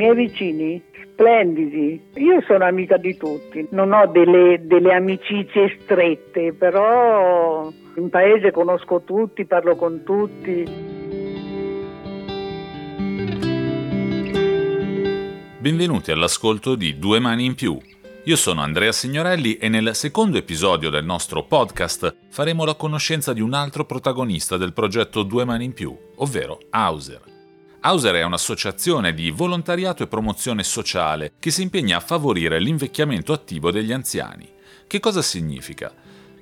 [0.00, 2.00] miei vicini splendidi.
[2.14, 9.02] Io sono amica di tutti, non ho delle, delle amicizie strette, però in paese conosco
[9.02, 10.88] tutti, parlo con tutti.
[15.58, 17.78] Benvenuti all'ascolto di Due Mani in più.
[18.24, 23.42] Io sono Andrea Signorelli e nel secondo episodio del nostro podcast faremo la conoscenza di
[23.42, 27.39] un altro protagonista del progetto Due Mani in più, ovvero Hauser.
[27.82, 33.70] Hauser è un'associazione di volontariato e promozione sociale che si impegna a favorire l'invecchiamento attivo
[33.70, 34.46] degli anziani.
[34.86, 35.90] Che cosa significa?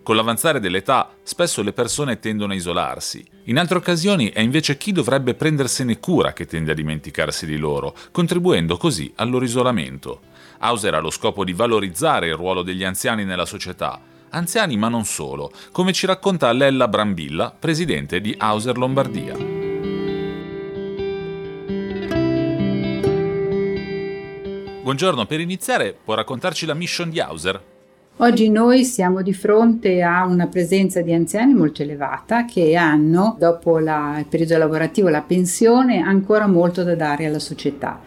[0.03, 4.91] Con l'avanzare dell'età spesso le persone tendono a isolarsi, in altre occasioni è invece chi
[4.91, 10.23] dovrebbe prendersene cura che tende a dimenticarsi di loro, contribuendo così al loro isolamento.
[10.59, 15.05] Hauser ha lo scopo di valorizzare il ruolo degli anziani nella società, anziani ma non
[15.05, 19.58] solo, come ci racconta Lella Brambilla, presidente di Hauser Lombardia.
[24.89, 27.61] Buongiorno, per iniziare può raccontarci la mission di Hauser?
[28.17, 33.79] Oggi noi siamo di fronte a una presenza di anziani molto elevata che hanno, dopo
[33.81, 38.01] la, il periodo lavorativo, la pensione, ancora molto da dare alla società.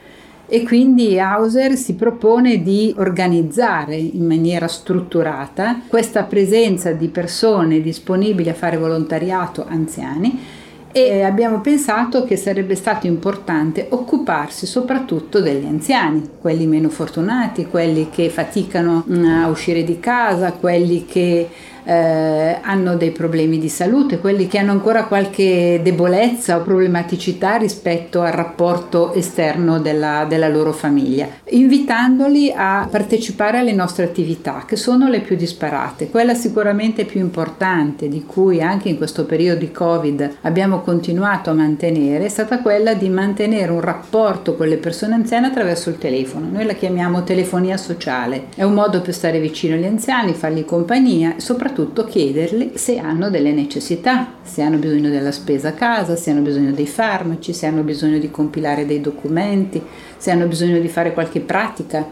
[0.48, 8.50] E quindi Hauser si propone di organizzare in maniera strutturata questa presenza di persone disponibili
[8.50, 10.61] a fare volontariato anziani
[10.92, 18.10] e abbiamo pensato che sarebbe stato importante occuparsi soprattutto degli anziani, quelli meno fortunati, quelli
[18.10, 21.50] che faticano mm, a uscire di casa, quelli che
[21.84, 28.22] eh, hanno dei problemi di salute, quelli che hanno ancora qualche debolezza o problematicità rispetto
[28.22, 35.10] al rapporto esterno della, della loro famiglia, invitandoli a partecipare alle nostre attività, che sono
[35.10, 36.10] le più disparate.
[36.10, 41.54] Quella sicuramente più importante, di cui anche in questo periodo di Covid abbiamo continuato a
[41.54, 46.48] mantenere, è stata quella di mantenere un rapporto con le persone anziane attraverso il telefono.
[46.52, 48.46] Noi la chiamiamo telefonia sociale.
[48.56, 52.98] È un modo per stare vicino agli anziani, fargli compagnia e soprattutto soprattutto chiedergli se
[52.98, 57.54] hanno delle necessità, se hanno bisogno della spesa a casa, se hanno bisogno dei farmaci,
[57.54, 59.82] se hanno bisogno di compilare dei documenti,
[60.18, 62.06] se hanno bisogno di fare qualche pratica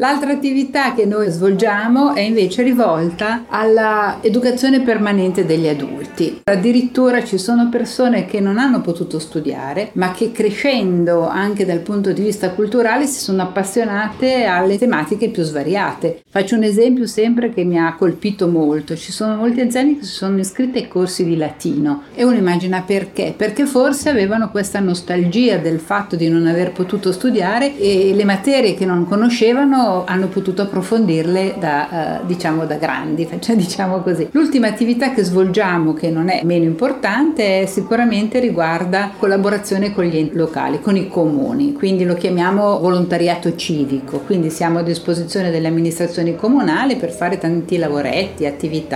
[0.00, 6.42] L'altra attività che noi svolgiamo è invece rivolta all'educazione permanente degli adulti.
[6.44, 12.12] Addirittura ci sono persone che non hanno potuto studiare, ma che crescendo anche dal punto
[12.12, 16.22] di vista culturale si sono appassionate alle tematiche più svariate.
[16.30, 18.94] Faccio un esempio sempre che mi ha colpito molto.
[18.98, 22.82] Ci sono molti anziani che si sono iscritti ai corsi di latino e uno immagina
[22.82, 23.32] perché?
[23.36, 28.74] Perché forse avevano questa nostalgia del fatto di non aver potuto studiare e le materie
[28.74, 34.28] che non conoscevano hanno, potuto approfondirle da, eh, diciamo, da grandi, cioè, diciamo così.
[34.32, 40.34] L'ultima attività che svolgiamo, che non è meno importante, sicuramente riguarda collaborazione con gli enti
[40.36, 46.34] locali, con i comuni, quindi lo chiamiamo volontariato civico, quindi siamo a disposizione delle amministrazioni
[46.34, 48.87] comunali per fare tanti lavoretti, attività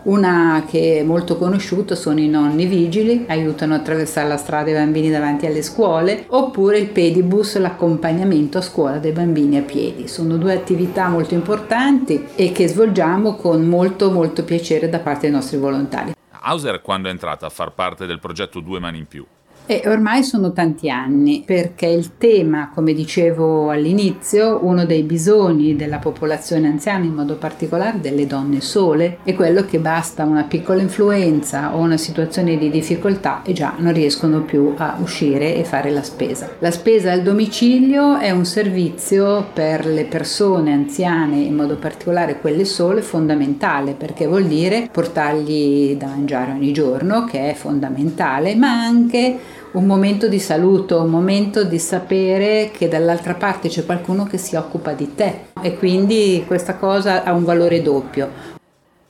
[0.00, 4.74] una che è molto conosciuta sono i nonni vigili, aiutano a attraversare la strada i
[4.74, 10.08] bambini davanti alle scuole, oppure il pedibus, l'accompagnamento a scuola dei bambini a piedi.
[10.08, 15.30] Sono due attività molto importanti e che svolgiamo con molto molto piacere da parte dei
[15.30, 16.12] nostri volontari.
[16.40, 19.26] Hauser quando è entrata a far parte del progetto Due Mani in Più?
[19.70, 25.98] E ormai sono tanti anni perché il tema, come dicevo all'inizio, uno dei bisogni della
[25.98, 31.76] popolazione anziana, in modo particolare delle donne sole, è quello che basta una piccola influenza
[31.76, 36.02] o una situazione di difficoltà e già non riescono più a uscire e fare la
[36.02, 36.48] spesa.
[36.60, 42.64] La spesa al domicilio è un servizio per le persone anziane, in modo particolare quelle
[42.64, 49.56] sole, fondamentale perché vuol dire portargli da mangiare ogni giorno, che è fondamentale, ma anche
[49.72, 54.56] un momento di saluto, un momento di sapere che dall'altra parte c'è qualcuno che si
[54.56, 58.56] occupa di te e quindi questa cosa ha un valore doppio.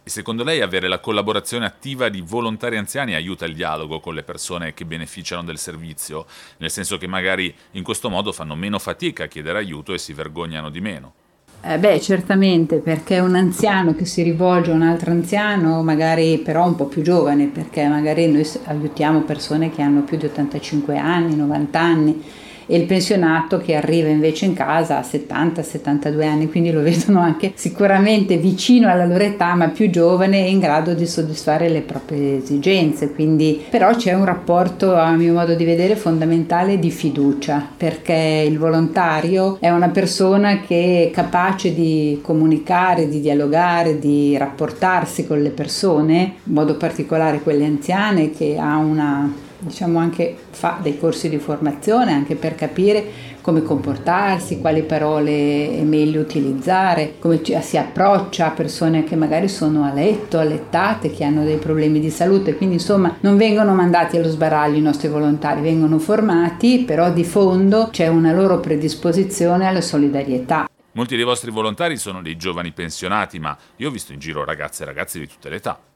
[0.02, 4.72] Secondo lei avere la collaborazione attiva di volontari anziani aiuta il dialogo con le persone
[4.72, 6.26] che beneficiano del servizio,
[6.56, 10.14] nel senso che magari in questo modo fanno meno fatica a chiedere aiuto e si
[10.14, 11.12] vergognano di meno?
[11.60, 16.64] Eh beh, certamente, perché un anziano che si rivolge a un altro anziano, magari però
[16.64, 21.34] un po' più giovane, perché magari noi aiutiamo persone che hanno più di 85 anni,
[21.34, 22.22] 90 anni,
[22.70, 27.52] e il pensionato che arriva invece in casa a 70-72 anni, quindi lo vedono anche
[27.54, 32.36] sicuramente vicino alla loro età, ma più giovane e in grado di soddisfare le proprie
[32.36, 33.12] esigenze.
[33.12, 38.58] Quindi, però c'è un rapporto, a mio modo di vedere, fondamentale di fiducia, perché il
[38.58, 45.50] volontario è una persona che è capace di comunicare, di dialogare, di rapportarsi con le
[45.50, 51.38] persone, in modo particolare quelle anziane, che ha una diciamo anche fa dei corsi di
[51.38, 58.50] formazione anche per capire come comportarsi, quali parole è meglio utilizzare, come si approccia a
[58.50, 62.56] persone che magari sono a letto, allettate, che hanno dei problemi di salute.
[62.56, 67.88] Quindi insomma non vengono mandati allo sbaraglio i nostri volontari, vengono formati, però di fondo
[67.90, 70.68] c'è una loro predisposizione alla solidarietà.
[70.92, 74.82] Molti dei vostri volontari sono dei giovani pensionati, ma io ho visto in giro ragazze
[74.82, 75.87] e ragazzi di tutte le età.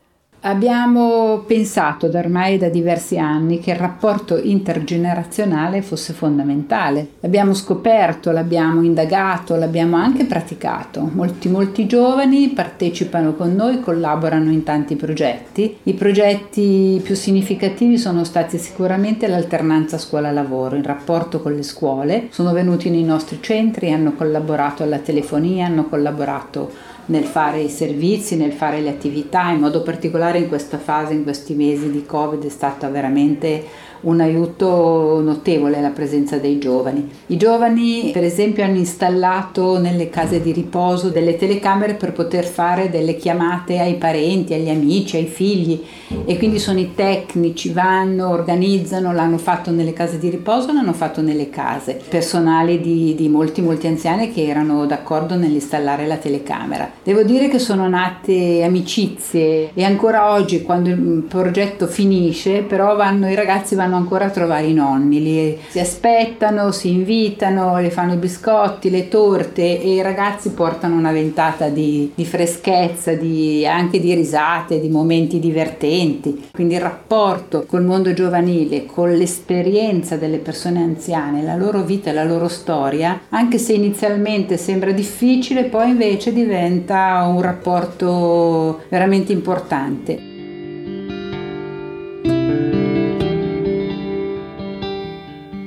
[0.45, 7.11] Abbiamo pensato da ormai da diversi anni che il rapporto intergenerazionale fosse fondamentale.
[7.21, 11.09] L'abbiamo scoperto, l'abbiamo indagato, l'abbiamo anche praticato.
[11.13, 15.77] Molti, molti giovani partecipano con noi, collaborano in tanti progetti.
[15.85, 22.27] I progetti più significativi sono stati sicuramente l'alternanza scuola-lavoro, il rapporto con le scuole.
[22.31, 28.37] Sono venuti nei nostri centri, hanno collaborato alla telefonia, hanno collaborato nel fare i servizi,
[28.37, 32.43] nel fare le attività, in modo particolare in questa fase, in questi mesi di Covid
[32.43, 33.65] è stata veramente
[34.03, 37.09] un aiuto notevole la presenza dei giovani.
[37.27, 42.91] I giovani per esempio hanno installato nelle case di riposo delle telecamere per poter fare
[42.91, 45.81] delle chiamate ai parenti, agli amici, ai figli
[46.25, 51.21] e quindi sono i tecnici, vanno, organizzano, l'hanno fatto nelle case di riposo, l'hanno fatto
[51.21, 56.91] nelle case, personali di, di molti molti anziani che erano d'accordo nell'installare la telecamera.
[57.03, 63.29] Devo dire che sono nate amicizie e ancora oggi quando il progetto finisce però vanno,
[63.29, 67.91] i ragazzi vanno vanno ancora a trovare i nonni, li, si aspettano, si invitano, le
[67.91, 73.67] fanno i biscotti, le torte e i ragazzi portano una ventata di, di freschezza, di,
[73.67, 76.49] anche di risate, di momenti divertenti.
[76.51, 82.15] Quindi il rapporto col mondo giovanile, con l'esperienza delle persone anziane, la loro vita e
[82.15, 90.31] la loro storia, anche se inizialmente sembra difficile, poi invece diventa un rapporto veramente importante.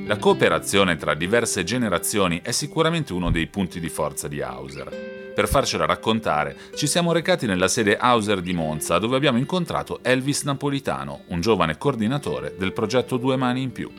[0.06, 5.32] La cooperazione tra diverse generazioni è sicuramente uno dei punti di forza di Hauser.
[5.34, 10.44] Per farcela raccontare, ci siamo recati nella sede Hauser di Monza, dove abbiamo incontrato Elvis
[10.44, 13.90] Napolitano, un giovane coordinatore del progetto Due Mani in Più.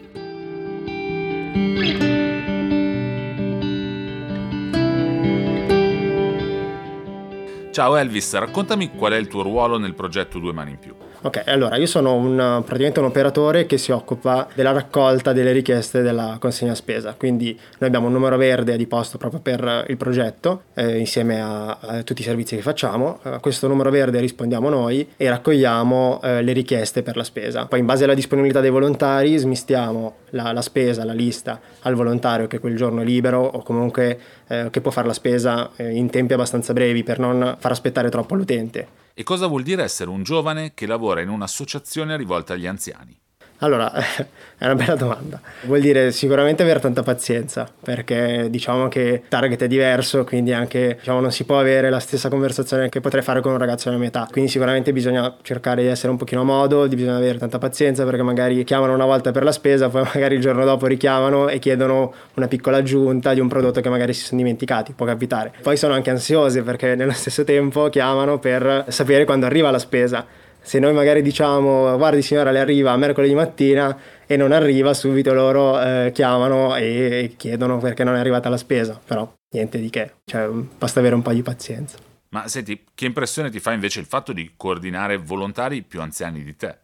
[7.71, 10.95] Ciao Elvis, raccontami qual è il tuo ruolo nel progetto Due Mani in Più.
[11.19, 16.03] Ok, allora io sono un, praticamente un operatore che si occupa della raccolta delle richieste
[16.03, 20.65] della consegna spesa, quindi noi abbiamo un numero verde di posto proprio per il progetto
[20.75, 25.09] eh, insieme a, a, tutti i servizi che facciamo, a questo numero verde rispondiamo noi
[25.17, 27.65] e raccogliamo eh, le richieste per la spesa.
[27.65, 32.45] Poi in base alla disponibilità dei volontari smistiamo la, la spesa, la lista al volontario
[32.45, 36.11] che quel giorno è libero o comunque eh, che può fare la spesa eh, in
[36.11, 39.05] tempi abbastanza brevi per non far aspettare troppo l'utente.
[39.19, 43.19] E cosa vuol dire essere un giovane che lavora in un'associazione rivolta agli anziani?
[43.59, 43.91] Allora,
[44.57, 45.41] è una bella domanda.
[45.61, 50.97] Vuol dire sicuramente avere tanta pazienza, perché diciamo che il target è diverso, quindi anche
[50.99, 53.99] diciamo, non si può avere la stessa conversazione che potrei fare con un ragazzo della
[53.99, 54.27] mia età.
[54.31, 58.63] Quindi sicuramente bisogna cercare di essere un pochino modo, bisogna avere tanta pazienza, perché magari
[58.63, 62.47] chiamano una volta per la spesa, poi magari il giorno dopo richiamano e chiedono una
[62.47, 65.51] piccola aggiunta di un prodotto che magari si sono dimenticati, può capitare.
[65.63, 70.45] Poi sono anche ansiose perché nello stesso tempo chiamano per sapere quando arriva la spesa
[70.67, 75.81] se noi magari diciamo guardi signora le arriva mercoledì mattina e non arriva subito loro
[75.81, 78.99] eh, chiamano e chiedono perché non è arrivata la spesa.
[79.05, 81.97] Però niente di che cioè basta avere un po' di pazienza.
[82.31, 86.57] Ma senti che impressione ti fa invece il fatto di coordinare volontari più anziani di
[86.57, 86.77] te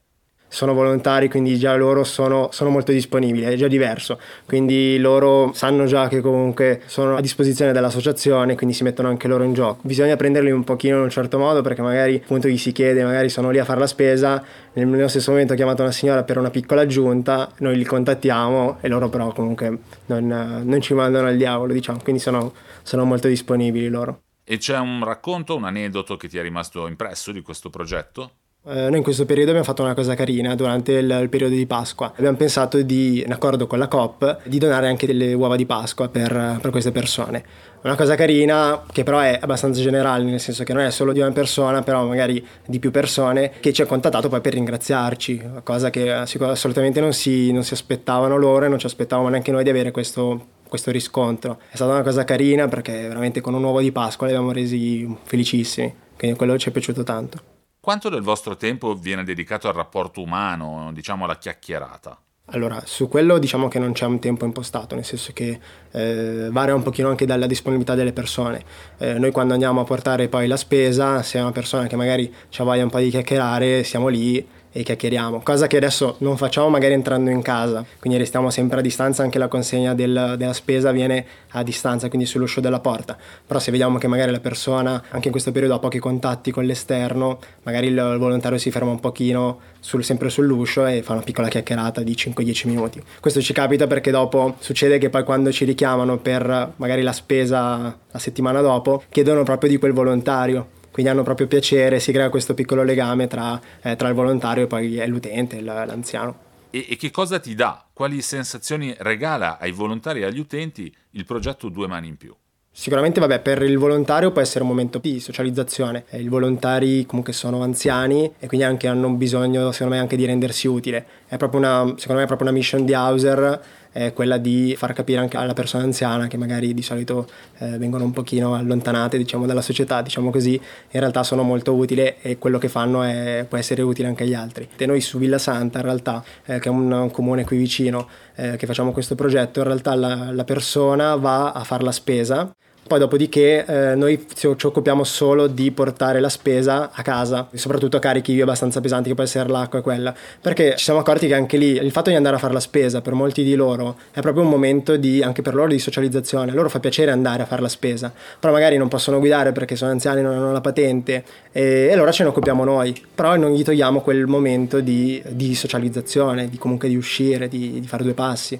[0.53, 5.85] sono volontari, quindi già loro sono, sono, molto disponibili, è già diverso, quindi loro sanno
[5.85, 9.79] già che comunque sono a disposizione dell'associazione, quindi si mettono anche loro in gioco.
[9.81, 13.29] Bisogna prenderli un pochino in un certo modo perché magari appunto gli si chiede, magari
[13.29, 14.43] sono lì a fare la spesa,
[14.73, 18.87] nello stesso momento ho chiamato una signora per una piccola aggiunta, noi li contattiamo e
[18.87, 23.87] loro però comunque non, non ci mandano al diavolo, diciamo, quindi sono, sono molto disponibili
[23.87, 24.21] loro.
[24.43, 28.33] E c'è un racconto, un aneddoto che ti è rimasto impresso di questo progetto?
[28.65, 31.65] Eh, noi in questo periodo abbiamo fatto una cosa carina durante il, il, periodo di
[31.65, 32.13] Pasqua.
[32.15, 36.07] Abbiamo pensato di, in accordo con la COP, di donare anche delle uova di Pasqua
[36.07, 37.43] per, per queste persone.
[37.81, 41.19] Una cosa carina che però è abbastanza generale, nel senso che non è solo di
[41.19, 45.89] una persona, però magari di più persone, che ci ha contattato poi per ringraziarci, cosa
[45.89, 49.69] che assolutamente non si, non si aspettavano loro e non ci aspettavamo neanche noi di
[49.71, 51.59] avere questo, questo riscontro.
[51.69, 55.05] È stata una cosa carina perché veramente con un uovo di Pasqua li abbiamo resi
[55.23, 57.52] felicissimi, quindi quello ci è piaciuto tanto.
[57.83, 62.17] Quanto del vostro tempo viene dedicato al rapporto umano, diciamo alla chiacchierata?
[62.45, 65.59] Allora, su quello diciamo che non c'è un tempo impostato, nel senso che
[65.91, 68.63] eh, varia un pochino anche dalla disponibilità delle persone.
[68.97, 72.33] Eh, noi quando andiamo a portare poi la spesa, se è una persona che magari
[72.47, 76.67] ci voglia un po' di chiacchierare, siamo lì e chiacchieriamo, cosa che adesso non facciamo
[76.67, 80.89] magari entrando in casa, quindi restiamo sempre a distanza, anche la consegna del, della spesa
[80.89, 83.15] avviene a distanza, quindi sull'uscio della porta,
[83.45, 86.65] però se vediamo che magari la persona anche in questo periodo ha pochi contatti con
[86.65, 91.21] l'esterno, magari il, il volontario si ferma un pochino sul, sempre sull'uscio e fa una
[91.21, 93.01] piccola chiacchierata di 5-10 minuti.
[93.19, 97.95] Questo ci capita perché dopo succede che poi quando ci richiamano per magari la spesa
[98.11, 102.53] la settimana dopo, chiedono proprio di quel volontario quindi hanno proprio piacere, si crea questo
[102.53, 106.51] piccolo legame tra, eh, tra il volontario e poi l'utente, l'anziano.
[106.69, 107.83] E, e, che cosa ti dà?
[107.91, 112.35] Quali sensazioni regala ai volontari e agli utenti il progetto Due Mani in più?
[112.75, 116.05] Sicuramente vabbè, per il volontario può essere un momento di socializzazione.
[116.11, 120.67] I volontari comunque sono anziani e quindi anche hanno bisogno, secondo me, anche di rendersi
[120.67, 121.05] utile.
[121.27, 123.61] È proprio una, secondo me è proprio una mission di Hauser,
[123.93, 127.27] è quella di far capire anche alla persona anziana che magari di solito
[127.59, 132.15] eh, vengono un pochino allontanate diciamo, dalla società, diciamo così, in realtà sono molto utili
[132.21, 134.67] e quello che fanno è, può essere utile anche agli altri.
[134.75, 138.09] E noi su Villa Santa, in realtà, eh, che è un, un, comune qui vicino,
[138.35, 142.53] eh, che facciamo questo progetto, in realtà la, la persona va a fare la spesa
[142.85, 148.39] poi dopodiché eh, noi ci occupiamo solo di portare la spesa a casa, soprattutto carichi
[148.41, 151.71] abbastanza pesanti che può essere l'acqua e quella, perché ci siamo accorti che anche lì
[151.71, 154.49] il fatto di andare a fare la spesa per molti di loro è proprio un
[154.49, 157.69] momento di, anche per loro di socializzazione, a loro fa piacere andare a fare la
[157.69, 161.93] spesa, però magari non possono guidare perché sono anziani, non hanno la patente e, e
[161.93, 166.57] allora ce ne occupiamo noi, però non gli togliamo quel momento di, di socializzazione, di
[166.57, 168.59] comunque di uscire, di, di fare due passi.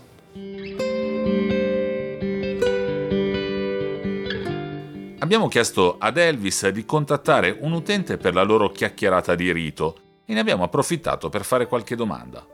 [5.24, 10.34] Abbiamo chiesto ad Elvis di contattare un utente per la loro chiacchierata di rito e
[10.34, 12.46] ne abbiamo approfittato per fare qualche domanda.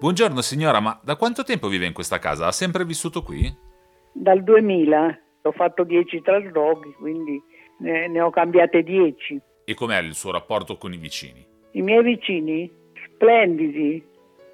[0.00, 2.46] Buongiorno signora, ma da quanto tempo vive in questa casa?
[2.46, 3.54] Ha sempre vissuto qui?
[4.14, 5.20] Dal 2000.
[5.42, 7.38] Ho fatto 10 trasloghi, quindi
[7.80, 9.40] ne ho cambiate 10.
[9.66, 11.46] E com'è il suo rapporto con i vicini?
[11.72, 12.72] I miei vicini?
[13.12, 14.02] Splendidi,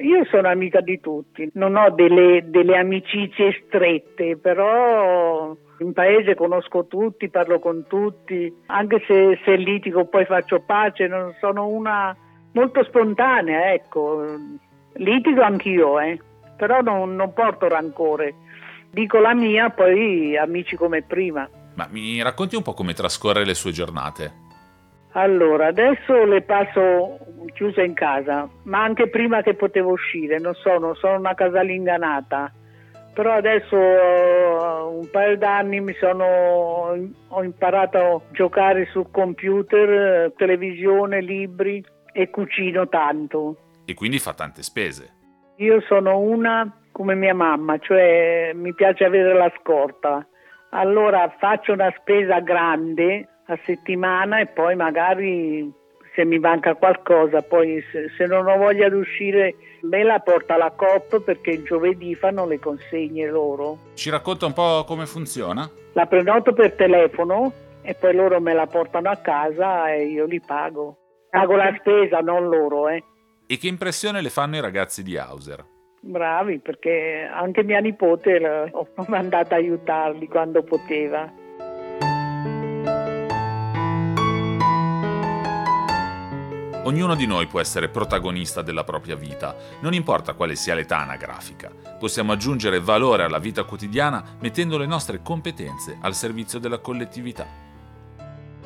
[0.01, 6.87] io sono amica di tutti, non ho delle, delle amicizie strette, però in paese conosco
[6.87, 12.15] tutti, parlo con tutti, anche se, se litigo poi faccio pace, non sono una
[12.53, 14.37] molto spontanea, ecco.
[14.95, 16.19] Litigo anch'io, eh,
[16.57, 18.35] però non, non porto rancore.
[18.91, 21.49] Dico la mia, poi amici come prima.
[21.75, 24.49] Ma mi racconti un po' come trascorre le sue giornate?
[25.13, 27.19] Allora, adesso le passo
[27.53, 32.53] chiusa in casa, ma anche prima che potevo uscire, non sono, sono una casalinga nata.
[33.13, 36.25] Però adesso uh, un paio d'anni mi sono,
[37.29, 43.57] ho imparato a giocare sul computer, televisione, libri e cucino tanto.
[43.85, 45.19] E quindi fa tante spese.
[45.57, 50.25] Io sono una come mia mamma, cioè mi piace avere la scorta.
[50.71, 55.71] Allora faccio una spesa grande a settimana e poi magari
[56.15, 60.57] se mi manca qualcosa, poi se, se non ho voglia di uscire me la porta
[60.57, 63.79] la COP perché il giovedì fanno le consegne loro.
[63.95, 65.69] Ci racconta un po' come funziona?
[65.93, 67.53] La prenoto per telefono
[67.83, 70.97] e poi loro me la portano a casa e io li pago.
[71.31, 73.03] Pago la spesa, non loro, eh.
[73.47, 75.65] E che impressione le fanno i ragazzi di Hauser?
[76.01, 81.40] Bravi, perché anche mia nipote l'ho mandata a aiutarli quando poteva.
[86.91, 91.71] Ognuno di noi può essere protagonista della propria vita, non importa quale sia l'età anagrafica.
[91.97, 97.47] Possiamo aggiungere valore alla vita quotidiana mettendo le nostre competenze al servizio della collettività.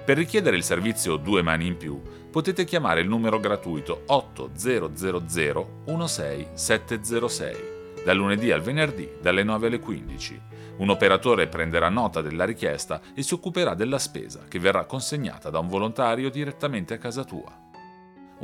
[0.03, 2.01] Per richiedere il servizio Due Mani in più
[2.31, 7.57] potete chiamare il numero gratuito 8000 16706
[8.03, 10.41] dal lunedì al venerdì dalle 9 alle 15.
[10.79, 15.59] Un operatore prenderà nota della richiesta e si occuperà della spesa che verrà consegnata da
[15.59, 17.64] un volontario direttamente a casa tua.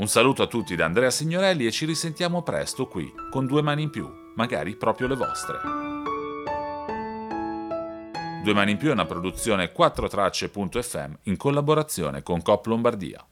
[0.01, 3.83] Un saluto a tutti da Andrea Signorelli e ci risentiamo presto qui, con due mani
[3.83, 5.59] in più, magari proprio le vostre.
[8.43, 13.23] Due mani in più è una produzione 4tracce.fm in collaborazione con Cop Lombardia.